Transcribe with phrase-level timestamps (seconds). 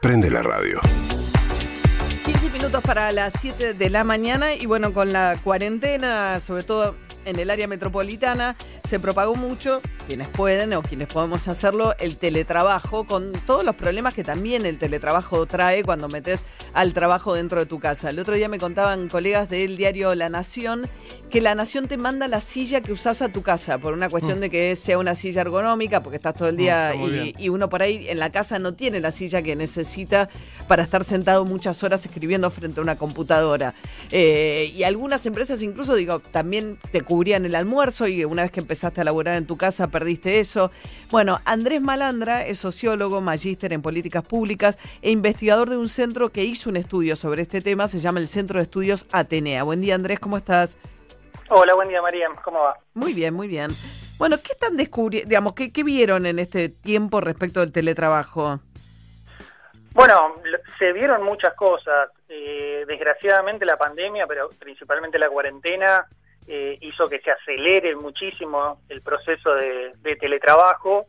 [0.00, 0.80] Prende la radio.
[2.24, 6.96] 15 minutos para las 7 de la mañana y bueno, con la cuarentena, sobre todo
[7.24, 13.04] en el área metropolitana, se propagó mucho, quienes pueden o quienes podemos hacerlo, el teletrabajo,
[13.04, 17.66] con todos los problemas que también el teletrabajo trae cuando metes al trabajo dentro de
[17.66, 18.10] tu casa.
[18.10, 20.88] El otro día me contaban colegas del diario La Nación
[21.30, 24.38] que La Nación te manda la silla que usás a tu casa, por una cuestión
[24.38, 24.40] Mm.
[24.40, 27.82] de que sea una silla ergonómica, porque estás todo el día y, y uno por
[27.82, 30.28] ahí en la casa no tiene la silla que necesita
[30.66, 33.74] para estar sentado muchas horas escribiendo frente a una computadora.
[34.10, 38.60] Eh, y algunas empresas incluso, digo, también te cubrían el almuerzo y una vez que
[38.60, 40.70] empezaste a laburar en tu casa perdiste eso.
[41.10, 46.44] Bueno, Andrés Malandra es sociólogo, magíster en políticas públicas e investigador de un centro que
[46.44, 49.64] hizo un estudio sobre este tema, se llama el Centro de Estudios Atenea.
[49.64, 50.78] Buen día Andrés, ¿cómo estás?
[51.48, 52.78] Hola, buen día María, ¿cómo va?
[52.94, 53.72] Muy bien, muy bien.
[54.16, 58.60] Bueno, ¿qué están descubriendo, digamos, qué, qué vieron en este tiempo respecto del teletrabajo?
[59.94, 60.36] Bueno,
[60.78, 62.10] se vieron muchas cosas.
[62.28, 66.06] Eh, desgraciadamente la pandemia, pero principalmente la cuarentena,
[66.52, 71.06] eh, hizo que se acelere muchísimo el proceso de, teletrabajo.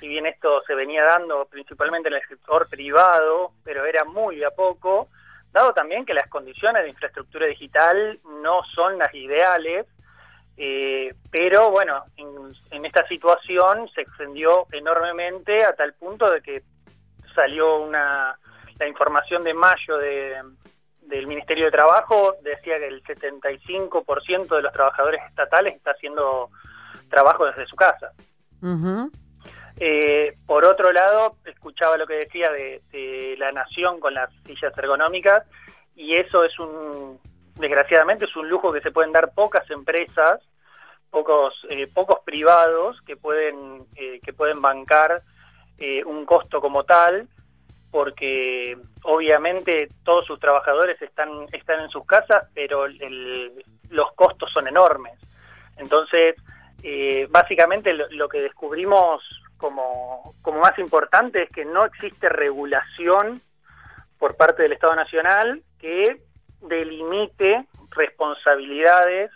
[0.00, 4.50] Si bien esto se venía dando principalmente en el sector privado, pero era muy a
[4.50, 5.06] poco,
[5.52, 9.86] dado también que las condiciones de infraestructura digital no son las ideales,
[10.56, 16.62] eh, pero bueno, en, en esta situación se extendió enormemente a tal punto de que
[17.32, 18.36] salió una
[18.80, 20.42] la información de mayo de,
[21.10, 26.50] del Ministerio de Trabajo decía que el 75% de los trabajadores estatales está haciendo
[27.10, 28.12] trabajo desde su casa.
[29.76, 34.76] Eh, por otro lado, escuchaba lo que decía de, de la nación con las sillas
[34.76, 35.44] ergonómicas
[35.96, 37.18] y eso es un,
[37.56, 40.40] desgraciadamente, es un lujo que se pueden dar pocas empresas,
[41.10, 45.22] pocos, eh, pocos privados que pueden, eh, que pueden bancar
[45.78, 47.28] eh, un costo como tal,
[47.90, 54.68] porque obviamente todos sus trabajadores están, están en sus casas, pero el- los costos son
[54.68, 55.14] enormes.
[55.76, 56.36] Entonces,
[56.82, 59.22] eh, básicamente lo, lo que descubrimos
[59.56, 63.42] como, como más importante es que no existe regulación
[64.18, 66.20] por parte del Estado Nacional que
[66.62, 69.30] delimite responsabilidades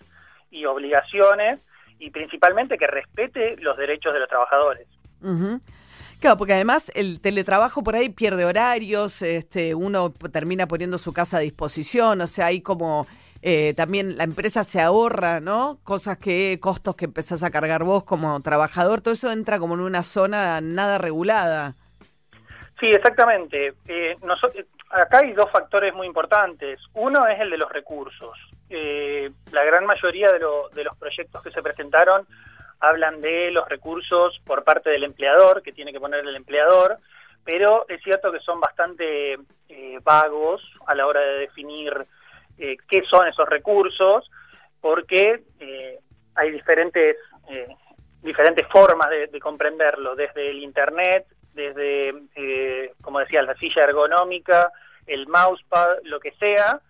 [0.51, 1.61] y obligaciones
[1.99, 4.87] y principalmente que respete los derechos de los trabajadores.
[5.23, 5.59] Ujú.
[6.21, 11.37] Claro, porque además el teletrabajo por ahí pierde horarios, este, uno termina poniendo su casa
[11.37, 13.07] a disposición, o sea, hay como
[13.43, 15.79] eh, también la empresa se ahorra, ¿no?
[15.85, 19.81] Cosas que, costos que empezás a cargar vos como trabajador, todo eso entra como en
[19.81, 21.75] una zona nada regulada.
[22.81, 23.75] Sí, exactamente.
[23.87, 26.81] Eh, noso- eh, acá hay dos factores muy importantes.
[26.95, 28.37] Uno es el de los recursos.
[28.71, 32.27] Eh, la gran mayoría de, lo- de los proyectos que se presentaron
[32.89, 36.99] hablan de los recursos por parte del empleador, que tiene que poner el empleador,
[37.45, 39.35] pero es cierto que son bastante
[39.69, 42.07] eh, vagos a la hora de definir
[42.59, 44.31] eh, qué son esos recursos,
[44.81, 45.99] porque eh,
[46.35, 47.17] hay diferentes
[47.51, 47.69] eh,
[48.23, 52.15] diferentes formas de, de comprenderlo, desde el internet, desde,
[53.03, 54.73] como decía, la silla ergonómica,
[55.07, 56.81] el mousepad, lo que sea,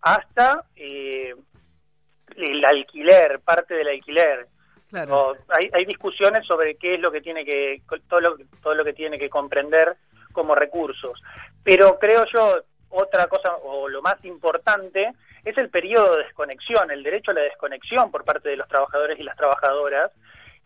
[0.00, 4.46] hasta el alquiler, parte del alquiler.
[4.90, 5.36] Claro.
[5.48, 8.92] Hay, hay discusiones sobre qué es lo que tiene que todo lo, todo lo que
[8.92, 9.96] tiene que comprender
[10.32, 11.20] como recursos.
[11.64, 12.60] Pero creo yo
[12.90, 15.12] otra cosa o lo más importante
[15.44, 19.18] es el periodo de desconexión, el derecho a la desconexión por parte de los trabajadores
[19.18, 20.12] y las trabajadoras,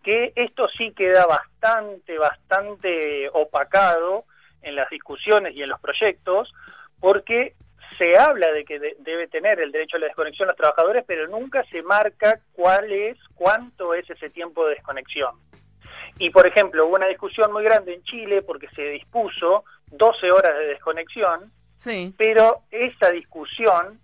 [0.02, 4.24] que esto sí queda bastante bastante opacado
[4.62, 6.52] en las discusiones y en los proyectos
[7.00, 7.54] porque
[8.00, 11.28] se habla de que de- debe tener el derecho a la desconexión los trabajadores, pero
[11.28, 15.34] nunca se marca cuál es, cuánto es ese tiempo de desconexión.
[16.18, 20.56] Y, por ejemplo, hubo una discusión muy grande en Chile porque se dispuso 12 horas
[20.56, 22.14] de desconexión, Sí.
[22.16, 24.00] pero esa discusión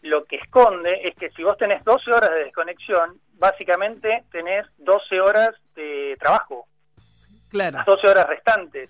[0.00, 5.20] lo que esconde es que si vos tenés 12 horas de desconexión, básicamente tenés 12
[5.20, 6.66] horas de trabajo
[7.50, 7.76] Claro.
[7.76, 8.88] las 12 horas restantes.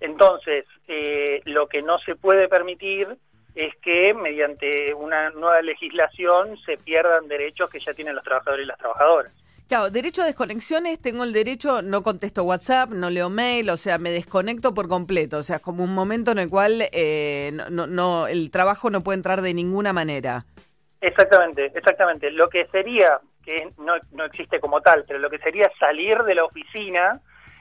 [0.00, 3.08] Entonces, eh, lo que no se puede permitir
[3.54, 8.68] es que mediante una nueva legislación se pierdan derechos que ya tienen los trabajadores y
[8.68, 9.32] las trabajadoras.
[9.68, 13.98] Claro, derecho a desconexiones, tengo el derecho, no contesto WhatsApp, no leo mail, o sea,
[13.98, 17.68] me desconecto por completo, o sea, es como un momento en el cual eh, no,
[17.68, 20.46] no, no, el trabajo no puede entrar de ninguna manera.
[21.02, 22.30] Exactamente, exactamente.
[22.30, 26.34] Lo que sería, que no, no existe como tal, pero lo que sería salir de
[26.34, 27.20] la oficina,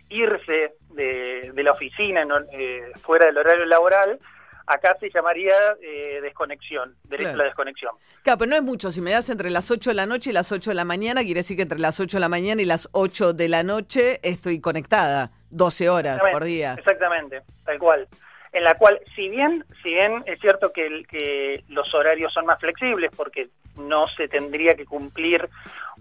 [0.10, 4.18] irse de, de la oficina no- eh, fuera del horario laboral,
[4.67, 7.35] acá se llamaría eh, desconexión, derecho Claro.
[7.35, 7.91] a la desconexión.
[8.21, 10.33] Claro, pero no es mucho, si me das entre las 8 de la noche y
[10.33, 12.65] las 8 de la mañana, quiere decir que entre las 8 de la mañana y
[12.65, 16.75] las 8 de la noche estoy conectada, 12 horas por día.
[16.77, 18.07] Exactamente, tal cual.
[18.51, 22.59] en la cual, si bien, si bien es cierto que, que los horarios son más
[22.59, 25.47] flexibles, porque no se tendría que cumplir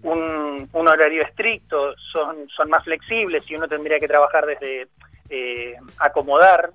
[0.01, 4.87] un, horario estricto, son, son más flexibles y uno tendría que trabajar desde
[5.29, 6.71] eh, acomodar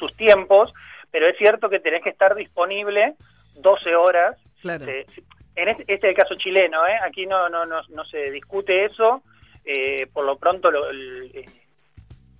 [0.00, 0.72] sus tiempos,
[1.12, 3.14] pero es cierto que tenés que estar disponible
[3.56, 4.36] 12 horas.
[4.60, 4.86] Claro.
[4.86, 6.98] en este, este, es el caso chileno, ¿eh?
[7.06, 9.22] aquí no, no, no, no se discute eso,
[9.64, 11.46] eh, por lo pronto lo, eh,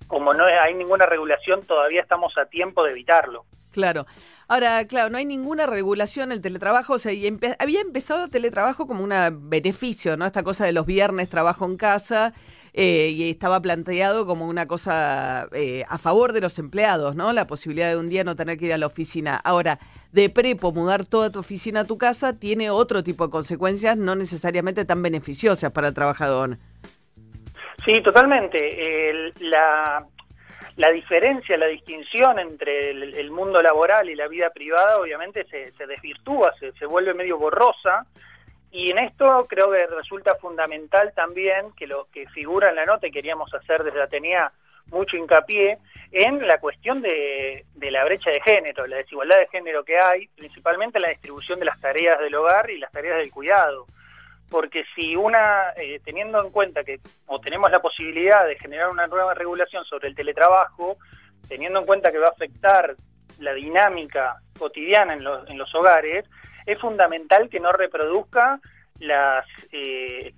[0.06, 3.44] como no hay ninguna regulación, todavía estamos a tiempo de evitarlo.
[3.72, 4.06] Claro.
[4.48, 7.12] Ahora, claro, no hay ninguna regulación el teletrabajo, o sea,
[7.60, 9.12] había empezado el teletrabajo como un
[9.48, 10.26] beneficio, ¿no?
[10.26, 12.32] Esta cosa de los viernes trabajo en casa
[12.72, 17.32] eh, y estaba planteado como una cosa eh, a favor de los empleados, ¿no?
[17.32, 19.36] La posibilidad de un día no tener que ir a la oficina.
[19.36, 19.78] Ahora,
[20.10, 24.16] de prepo, mudar toda tu oficina a tu casa tiene otro tipo de consecuencias, no
[24.16, 26.58] necesariamente tan beneficiosas para el trabajador.
[27.84, 29.22] Sí, totalmente.
[29.38, 30.06] la,
[30.76, 35.86] la diferencia, la distinción entre el, mundo laboral y la vida privada obviamente se, se
[35.86, 38.06] desvirtúa, se, vuelve medio borrosa.
[38.72, 43.08] Y en esto creo que resulta fundamental también que lo que figura en la nota
[43.08, 44.52] y queríamos hacer desde Atenea
[44.86, 45.78] mucho hincapié
[46.12, 50.28] en la cuestión de, de la brecha de género, la desigualdad de género que hay,
[50.28, 53.86] principalmente en la distribución de las tareas del hogar y las tareas del cuidado
[54.50, 59.06] porque si una, eh, teniendo en cuenta que o tenemos la posibilidad de generar una
[59.06, 60.98] nueva regulación sobre el teletrabajo,
[61.48, 62.96] teniendo en cuenta que va a afectar
[63.38, 66.28] la dinámica cotidiana en los, hogares,
[66.66, 68.60] es fundamental que no reproduzca
[68.98, 70.34] las, eh,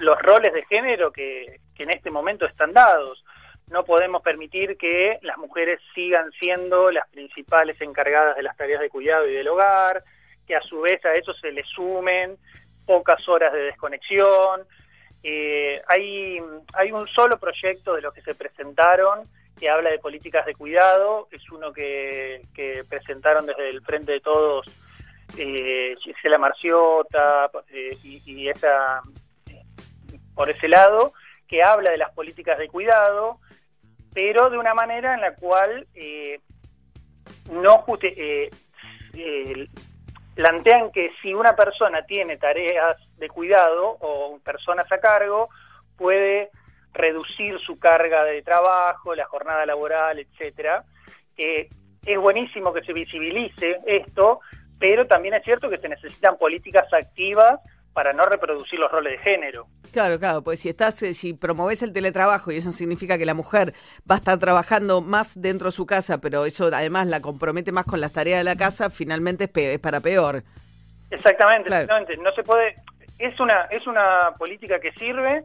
[0.00, 3.24] los roles de género que, que en este momento están dados.
[3.70, 8.90] No podemos permitir que las mujeres sigan siendo las principales encargadas de las tareas de
[8.90, 10.02] cuidado y del hogar,
[10.46, 12.36] que a su vez a eso se le sumen
[12.88, 14.66] pocas horas de desconexión.
[15.22, 16.38] Eh, hay,
[16.72, 19.28] hay un solo proyecto de los que se presentaron
[19.60, 22.40] que habla de políticas de cuidado, es uno que,
[22.88, 24.66] presentaron desde el Frente de Todos
[25.36, 29.02] eh, Gisela Marciota eh, y, esa
[30.34, 31.12] por ese lado,
[31.48, 33.40] que habla de las políticas de cuidado,
[34.14, 36.40] pero de una manera en la cual eh,
[37.50, 38.50] no eh,
[40.38, 45.48] plantean que si una persona tiene tareas de cuidado o personas a cargo,
[45.96, 46.50] puede
[46.92, 50.84] reducir su carga de trabajo, la jornada laboral, etcétera.
[51.36, 51.68] Eh,
[52.06, 54.38] es buenísimo que se visibilice esto,
[54.78, 57.58] pero también es cierto que se necesitan políticas activas
[57.98, 59.66] para no reproducir los roles de género.
[59.90, 63.34] Claro, claro, pues si estás, eh, si promoves el teletrabajo y eso significa que la
[63.34, 63.74] mujer
[64.08, 67.86] va a estar trabajando más dentro de su casa, pero eso además la compromete más
[67.86, 70.44] con las tareas de la casa, finalmente es, para peor.
[71.10, 72.16] Exactamente, exactamente.
[72.18, 72.76] No se puede,
[73.18, 75.42] es una, es una política que sirve,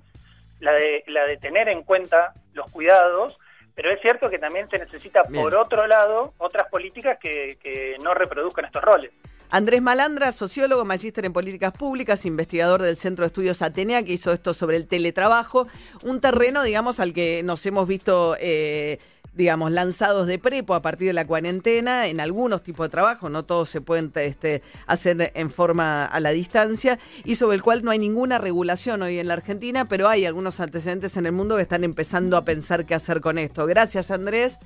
[0.60, 3.36] la de, la de tener en cuenta los cuidados,
[3.74, 8.14] pero es cierto que también se necesita, por otro lado, otras políticas que, que no
[8.14, 9.10] reproduzcan estos roles.
[9.54, 14.34] Andrés Malandra, sociólogo, magíster en políticas públicas, investigador del Centro de Estudios Atenea, que hizo
[14.34, 15.68] esto sobre el teletrabajo,
[16.02, 18.36] un terreno, digamos, al que nos hemos visto...
[18.40, 18.98] Eh,
[19.36, 23.46] digamos, lanzados de prepo a partir de la cuarentena en algunos tipos de trabajo, no
[23.46, 27.90] todos se pueden este, hacer en forma a la distancia, y sobre el cual no
[27.90, 31.64] hay ninguna regulación hoy en la Argentina, pero hay algunos antecedentes en el mundo que
[31.64, 33.66] están empezando a pensar qué hacer con esto.
[33.66, 34.60] Gracias, Andrés.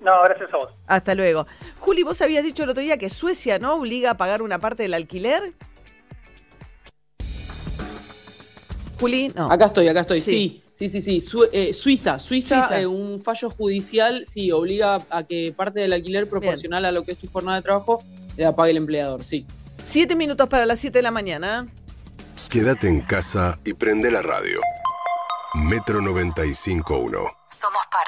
[0.00, 0.70] No, gracias a vos.
[0.86, 1.46] Hasta luego.
[1.78, 4.82] Juli, vos habías dicho el otro día que Suecia no obliga a pagar una parte
[4.82, 5.52] del alquiler.
[8.98, 9.50] Juli, no.
[9.50, 10.62] Acá estoy, acá estoy, sí.
[10.78, 11.22] Sí, sí, sí.
[11.52, 16.86] Eh, Suiza, Suiza, eh, un fallo judicial, sí, obliga a que parte del alquiler proporcional
[16.86, 18.02] a lo que es tu jornada de trabajo
[18.42, 19.46] la pague el empleador, sí.
[19.84, 21.66] Siete minutos para las siete de la mañana.
[22.48, 24.60] Quédate en casa y prende la radio.
[25.54, 27.10] Metro 95.1.
[27.48, 27.99] Somos parte.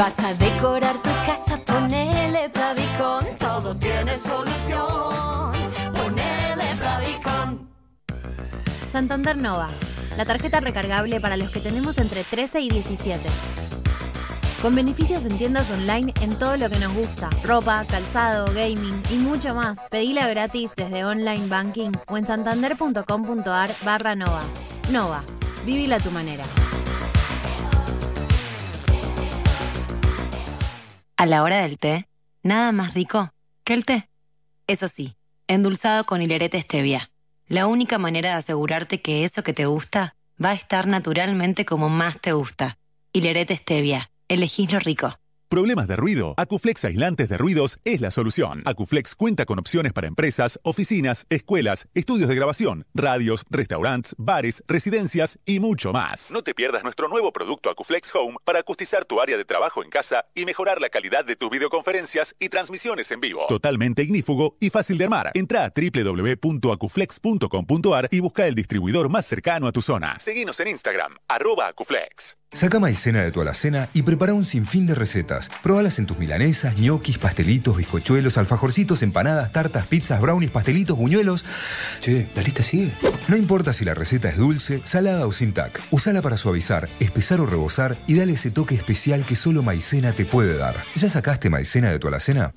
[0.00, 5.52] Vas a decorar tu casa, ponele Bravicon, todo tiene solución.
[5.92, 7.68] Ponele Bravicon.
[8.92, 9.68] Santander Nova,
[10.16, 13.20] la tarjeta recargable para los que tenemos entre 13 y 17.
[14.62, 19.16] Con beneficios en tiendas online en todo lo que nos gusta, ropa, calzado, gaming y
[19.16, 19.76] mucho más.
[19.90, 24.40] Pedila gratis desde online banking o en santander.com.ar barra Nova.
[24.90, 25.22] Nova,
[25.66, 26.44] vivila a tu manera.
[31.20, 32.08] A la hora del té,
[32.42, 33.30] nada más rico
[33.62, 34.08] que el té.
[34.66, 35.16] Eso sí,
[35.48, 37.10] endulzado con hilerete stevia.
[37.46, 41.90] La única manera de asegurarte que eso que te gusta va a estar naturalmente como
[41.90, 42.78] más te gusta.
[43.12, 44.10] Hilerete stevia.
[44.28, 45.19] Elegís lo rico.
[45.50, 46.32] ¿Problemas de ruido?
[46.36, 48.62] Acuflex Aislantes de Ruidos es la solución.
[48.66, 55.40] Acuflex cuenta con opciones para empresas, oficinas, escuelas, estudios de grabación, radios, restaurantes, bares, residencias
[55.44, 56.30] y mucho más.
[56.30, 59.90] No te pierdas nuestro nuevo producto Acuflex Home para acustizar tu área de trabajo en
[59.90, 63.46] casa y mejorar la calidad de tus videoconferencias y transmisiones en vivo.
[63.48, 65.32] Totalmente ignífugo y fácil de armar.
[65.34, 70.16] Entra a www.acuflex.com.ar y busca el distribuidor más cercano a tu zona.
[70.20, 72.36] Seguinos en Instagram, arroba Acuflex.
[72.52, 75.50] Saca maicena de tu alacena y prepara un sinfín de recetas.
[75.62, 81.44] Probalas en tus milanesas, ñoquis, pastelitos, bizcochuelos, alfajorcitos, empanadas, tartas, pizzas, brownies, pastelitos, buñuelos.
[82.00, 82.92] Che, la lista sigue.
[83.28, 85.80] No importa si la receta es dulce, salada o sin tac.
[85.92, 90.24] Usala para suavizar, espesar o rebosar y dale ese toque especial que solo maicena te
[90.24, 90.82] puede dar.
[90.96, 92.52] ¿Ya sacaste maicena de tu alacena?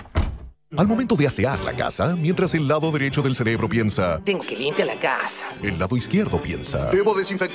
[0.75, 4.19] Al momento de asear la casa, mientras el lado derecho del cerebro piensa...
[4.25, 5.45] Tengo que limpiar la casa.
[5.61, 6.89] El lado izquierdo piensa...
[6.89, 7.51] Debo desinfectar